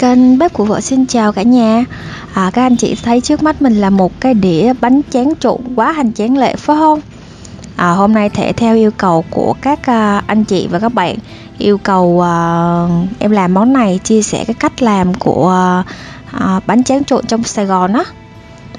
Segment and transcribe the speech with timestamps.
[0.00, 0.80] Kênh Bếp của Vợ.
[0.80, 1.84] Xin chào cả nhà.
[2.34, 5.60] À, Các anh chị thấy trước mắt mình là một cái đĩa bánh tráng trộn
[5.76, 7.00] quá hành tráng lệ phải không?
[7.76, 11.16] À, hôm nay thể theo yêu cầu của các à, anh chị và các bạn
[11.58, 12.34] yêu cầu à,
[13.18, 15.84] em làm món này chia sẻ cái cách làm của à,
[16.32, 18.04] à bánh tráng trộn trong Sài Gòn á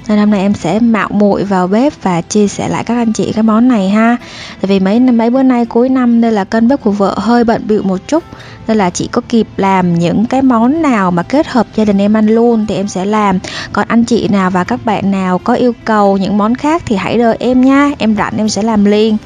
[0.08, 3.12] nên hôm nay em sẽ mạo muội vào bếp và chia sẻ lại các anh
[3.12, 4.16] chị cái món này ha.
[4.60, 7.44] Tại vì mấy mấy bữa nay cuối năm nên là kênh bếp của vợ hơi
[7.44, 8.24] bận bịu một chút.
[8.66, 11.98] Nên là chị có kịp làm những cái món nào mà kết hợp gia đình
[11.98, 13.38] em ăn luôn thì em sẽ làm.
[13.72, 16.96] Còn anh chị nào và các bạn nào có yêu cầu những món khác thì
[16.96, 17.90] hãy đợi em nha.
[17.98, 19.16] Em rảnh em sẽ làm liền.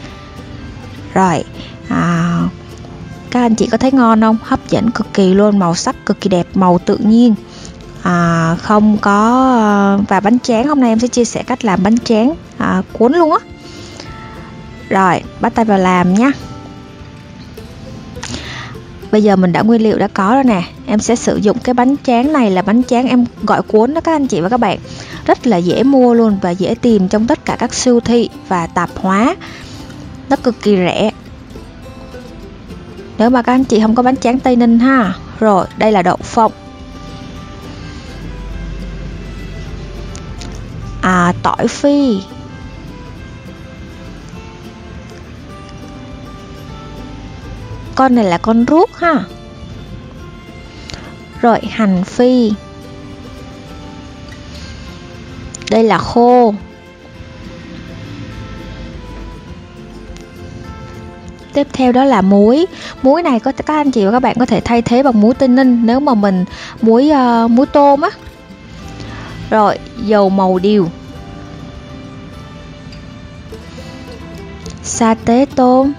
[1.14, 1.44] Rồi
[1.88, 2.40] à,
[3.30, 4.36] các anh chị có thấy ngon không?
[4.42, 7.34] Hấp dẫn cực kỳ luôn màu sắc cực kỳ đẹp màu tự nhiên
[8.06, 11.82] à, không có ờ, và bánh tráng hôm nay em sẽ chia sẻ cách làm
[11.82, 13.38] bánh tráng à, cuốn luôn á.
[14.88, 16.30] Rồi bắt tay vào làm nhé
[19.12, 20.62] bây giờ mình đã nguyên liệu đã có rồi nè.
[20.86, 24.00] Em sẽ sử dụng cái bánh tráng này là bánh tráng em gọi cuốn đó
[24.00, 24.78] các anh chị và các bạn.
[25.26, 28.66] Rất là dễ mua luôn và dễ tìm trong tất cả các siêu thị và
[28.66, 29.36] tạp hóa.
[30.28, 31.10] Nó cực kỳ rẻ.
[33.18, 35.14] Nếu mà các anh chị không có bánh tráng tây ninh ha.
[35.40, 36.52] Rồi đây là đậu phộng.
[41.06, 42.20] À tỏi phi.
[47.94, 49.24] Con này là con ruốc ha.
[51.40, 52.52] Rồi hành phi.
[55.70, 56.54] Đây là khô.
[61.52, 62.66] Tiếp theo đó là muối.
[63.02, 65.34] Muối này có các anh chị và các bạn có thể thay thế bằng muối
[65.34, 65.82] tinh ninh.
[65.86, 66.44] Nếu mà mình
[66.82, 67.10] muối
[67.44, 68.10] uh, muối tôm á
[69.50, 70.88] rồi, dầu màu điều.
[74.82, 75.92] Sa tế tôm.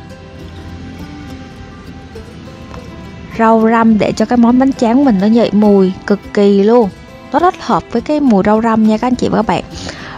[3.37, 6.89] Rau răm để cho cái món bánh tráng mình nó dậy mùi cực kỳ luôn.
[7.31, 9.63] Nó rất hợp với cái mùi rau răm nha các anh chị và các bạn.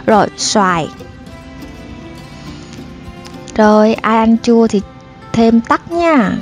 [0.06, 0.88] Rồi, xoài.
[3.56, 4.80] Rồi ai ăn chua thì
[5.32, 6.32] thêm tắc nha.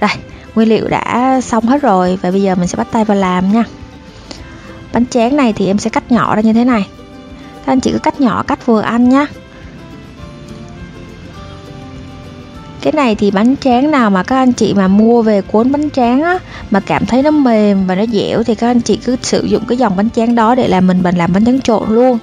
[0.00, 0.10] Rồi
[0.54, 3.52] nguyên liệu đã xong hết rồi và bây giờ mình sẽ bắt tay vào làm
[3.52, 3.64] nha
[4.92, 6.88] bánh tráng này thì em sẽ cắt nhỏ ra như thế này.
[7.66, 9.26] Các anh chị cứ cắt nhỏ cắt vừa ăn nhé
[12.82, 15.90] cái này thì bánh tráng nào mà các anh chị mà mua về cuốn bánh
[15.90, 16.38] tráng á
[16.70, 19.64] mà cảm thấy nó mềm và nó dẻo thì các anh chị cứ sử dụng
[19.68, 22.18] cái dòng bánh tráng đó để làm mình mình làm bánh tráng trộn luôn.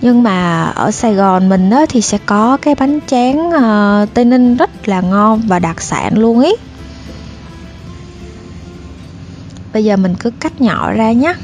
[0.00, 4.24] Nhưng mà ở Sài Gòn mình á thì sẽ có cái bánh tráng uh, Tây
[4.24, 6.52] Ninh rất là ngon và đặc sản luôn ý.
[9.72, 11.34] Bây giờ mình cứ cắt nhỏ ra nhé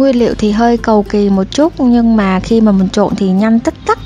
[0.00, 3.30] nguyên liệu thì hơi cầu kỳ một chút, nhưng mà khi mà mình trộn thì
[3.30, 3.98] nhanh tích tắc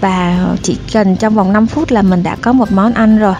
[0.00, 3.34] và chỉ cần trong vòng 5 phút là mình đã có một món ăn rồi.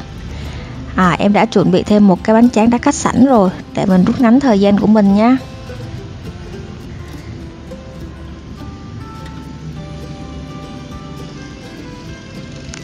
[0.95, 3.87] À em đã chuẩn bị thêm một cái bánh tráng đã cắt sẵn rồi, để
[3.87, 5.37] mình rút ngắn thời gian của mình nhé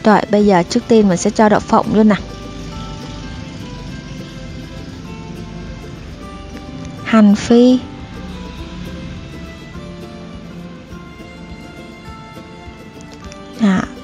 [0.03, 2.15] rồi, bây giờ trước tiên mình sẽ cho đậu phộng luôn nè.
[7.03, 7.79] Hành phi.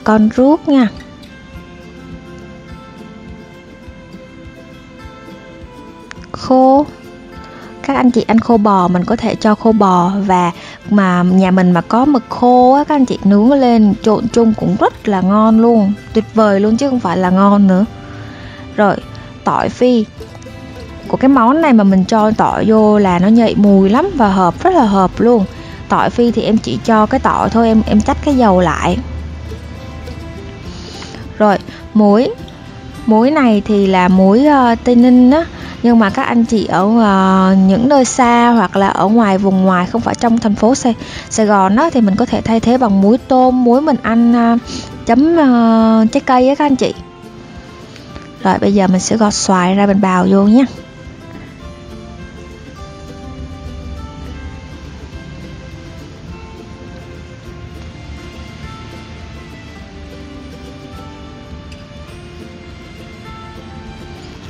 [0.05, 0.87] Con ruốc nha.
[6.31, 6.85] Khô.
[7.81, 10.51] Các anh chị ăn khô bò, mình có thể cho khô bò và
[10.89, 14.53] mà nhà mình mà có mực khô á, các anh chị nướng lên trộn chung
[14.57, 15.93] cũng rất là ngon luôn.
[16.13, 17.85] Tuyệt vời luôn chứ không phải là ngon nữa.
[18.75, 18.95] Rồi,
[19.43, 20.05] tỏi phi.
[21.07, 24.29] Của cái món này mà mình cho tỏi vô là nó nhạy mùi lắm và
[24.29, 25.45] hợp, rất là hợp luôn.
[25.89, 28.97] Tỏi phi thì em chỉ cho cái tỏi thôi, em em chắt cái dầu lại
[31.37, 31.57] rồi
[31.93, 32.29] muối.
[33.05, 35.45] Muối này thì là muối uh, tây ninh á.
[35.83, 39.63] Nhưng mà các anh chị ở uh, những nơi xa hoặc là ở ngoài vùng
[39.63, 40.95] ngoài không phải trong thành phố Sài,
[41.29, 44.53] Sài Gòn đó thì mình có thể thay thế bằng muối tôm muối mình ăn
[44.53, 44.59] uh,
[45.05, 46.93] chấm uh, trái cây á các anh chị.
[48.43, 50.65] Rồi bây giờ mình sẽ gọt xoài ra mình bào vô nhé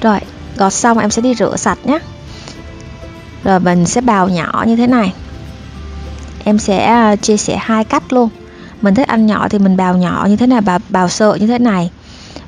[0.05, 0.19] Rồi,
[0.57, 1.99] gọt xong em sẽ đi rửa sạch nhé.
[3.43, 5.13] Rồi mình sẽ bào nhỏ như thế này.
[6.43, 8.29] Em sẽ à, chia sẻ hai cách luôn.
[8.81, 11.47] Mình thích ăn nhỏ thì mình bào nhỏ như thế này, bào, bào sợi như
[11.47, 11.91] thế này.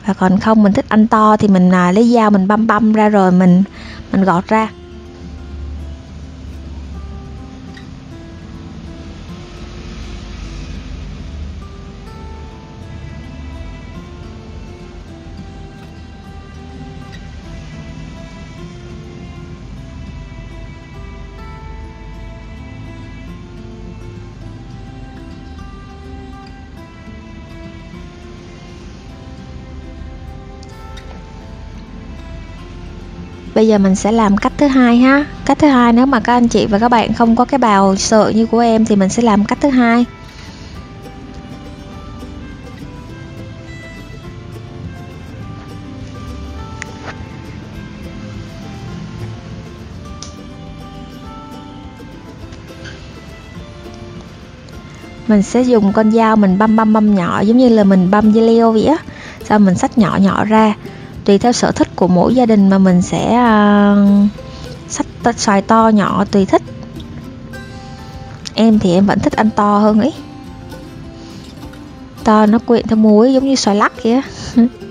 [0.05, 2.93] Và còn không mình thích ăn to thì mình à, lấy dao mình băm băm
[2.93, 3.63] ra rồi mình
[4.11, 4.69] mình gọt ra.
[33.57, 35.25] Bây giờ mình sẽ làm cách thứ hai ha.
[35.45, 37.95] Cách thứ hai, nếu mà các anh chị và các bạn không có cái bào
[37.95, 40.05] sợi như của em thì mình sẽ làm cách thứ hai.
[55.27, 58.31] Mình sẽ dùng con dao mình băm băm băm nhỏ, giống như là mình băm
[58.31, 58.97] dây leo vậy á.
[59.43, 60.73] Sau mình xách nhỏ nhỏ ra
[61.27, 64.29] tùy theo sở thích của mỗi gia đình mà mình sẽ ờ, uh,
[65.23, 66.61] sách xoài to nhỏ tùy thích.
[68.53, 70.13] Em thì em vẫn thích ăn to hơn ấy.
[72.23, 74.21] To nó quyện theo muối giống như xoài lắc kia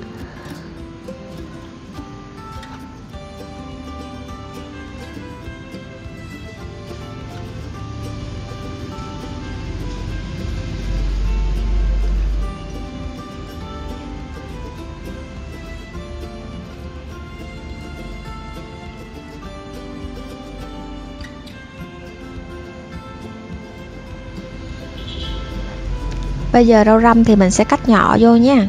[26.57, 28.69] bây giờ rau răm thì mình sẽ cắt nhỏ vô nha.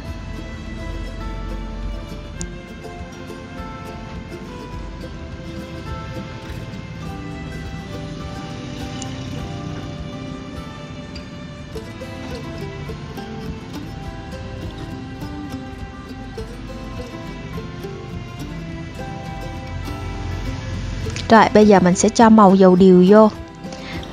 [21.30, 23.30] Rồi, bây giờ mình sẽ cho màu dầu điều vô.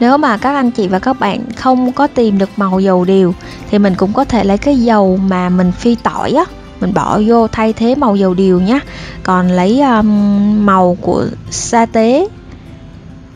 [0.00, 3.34] Nếu mà các anh chị và các bạn không có tìm được màu dầu điều
[3.74, 6.44] thì mình cũng có thể lấy cái dầu mà mình phi tỏi á
[6.80, 8.80] mình bỏ vô thay thế màu dầu điều nhé
[9.22, 12.28] còn lấy um, màu của sa tế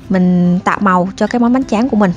[0.08, 2.12] mình tạo màu cho cái món bánh tráng của mình.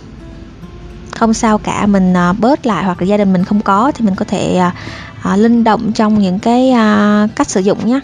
[1.15, 4.05] Không sao cả mình uh, bớt lại hoặc là gia đình mình không có thì
[4.05, 7.99] mình có thể uh, uh, linh động trong những cái uh, cách sử dụng nhé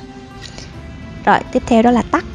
[1.26, 2.26] rồi tiếp theo đó là tắc.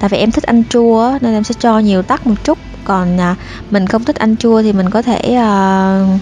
[0.00, 2.58] Tại vì em thích ăn chua nên em sẽ cho nhiều tắc một chút.
[2.84, 3.36] Còn uh,
[3.70, 6.20] mình không thích ăn chua thì mình có thể uh,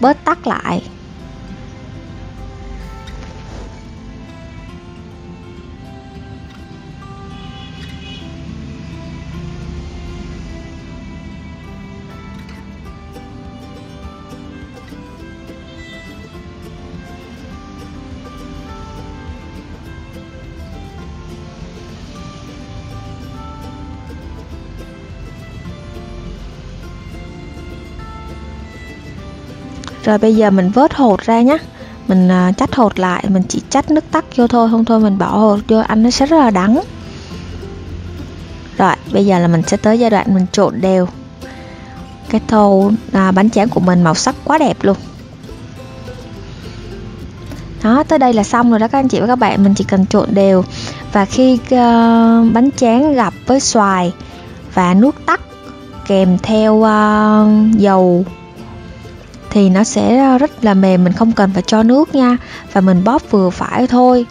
[0.00, 0.82] bớt tắt lại.
[30.08, 31.58] Rồi bây giờ mình vớt hột ra nhé
[32.08, 35.18] mình uh, chắt hột lại mình chỉ chắt nước tắc vô thôi không thôi mình
[35.18, 36.80] bỏ hột vô ăn nó sẽ rất là đắng.
[38.78, 41.08] Rồi bây giờ là mình sẽ tới giai đoạn mình trộn đều.
[42.30, 44.96] Cái thô à, bánh tráng của mình màu sắc quá đẹp luôn.
[47.82, 49.64] Đó tới đây là xong rồi đó các anh chị và các bạn.
[49.64, 50.64] Mình chỉ cần trộn đều.
[51.12, 54.12] Và khi uh, bánh tráng gặp với xoài
[54.74, 55.40] và nước tắc
[56.06, 58.24] kèm theo uh, dầu
[59.50, 62.36] thì nó sẽ rất là mềm, mình không cần phải cho nước nha.
[62.72, 64.26] Và mình bóp vừa phải thôi.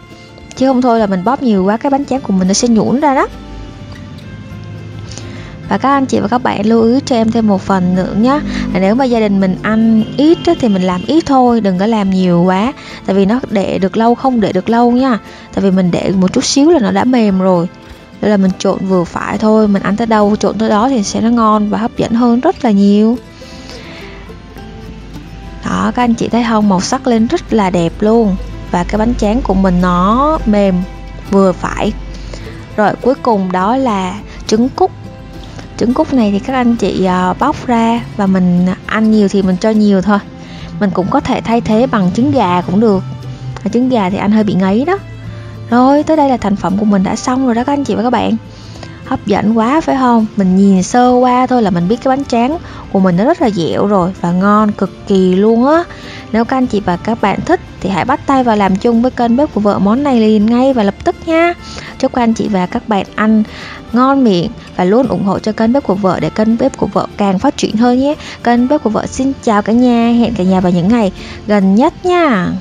[0.56, 2.68] Chứ không thôi là mình bóp nhiều quá, cái bánh tráng của mình nó sẽ
[2.68, 3.26] nhũn ra đó.
[5.68, 8.14] Và các anh chị và các bạn lưu ý cho em thêm một phần nữa
[8.18, 8.40] nhé
[8.74, 11.86] là nếu mà gia đình mình ăn ít thì mình làm ít thôi, đừng có
[11.86, 12.72] làm nhiều quá.
[13.06, 15.18] Tại vì nó để được lâu không để được lâu nha.
[15.54, 17.68] Tại vì mình để một chút xíu là nó đã mềm rồi.
[18.20, 21.02] Đây là mình trộn vừa phải thôi, mình ăn tới đâu trộn tới đó thì
[21.02, 23.18] sẽ nó ngon và hấp dẫn hơn rất là nhiều
[25.68, 26.68] đó, các anh chị thấy không?
[26.68, 28.36] Màu sắc lên rất là đẹp luôn.
[28.70, 30.74] Và cái bánh tráng của mình nó mềm,
[31.30, 31.92] vừa phải.
[32.76, 34.14] Rồi cuối cùng đó là
[34.46, 34.90] trứng cút.
[35.76, 39.42] Trứng cút này thì các anh chị ờ, bóc ra và mình ăn nhiều thì
[39.42, 40.18] mình cho nhiều thôi.
[40.80, 43.02] Mình cũng có thể thay thế bằng trứng gà cũng được.
[43.72, 44.98] Trứng gà thì anh hơi bị ngấy đó.
[45.70, 47.94] Rồi, tới đây là thành phẩm của mình đã xong rồi đó các anh chị
[47.94, 48.36] và các bạn
[49.08, 50.26] hấp dẫn quá, phải không?
[50.36, 52.58] Mình nhìn sơ qua thôi là mình biết cái bánh tráng
[52.92, 55.84] của mình nó rất là dẻo rồi và ngon cực kỳ luôn á.
[56.32, 59.02] Nếu các anh chị và các bạn thích thì hãy bắt tay vào làm chung
[59.02, 61.54] với kênh bếp của vợ món này liền ngay và lập tức nha.
[61.98, 63.42] Chúc các anh chị và các bạn ăn
[63.92, 66.86] ngon miệng và luôn ủng hộ cho kênh bếp của vợ để kênh bếp của
[66.86, 68.14] vợ càng phát triển hơn nhé.
[68.44, 71.12] Kênh bếp của vợ xin chào cả nhà, hẹn cả nhà vào những ngày
[71.46, 72.52] gần nhất nha.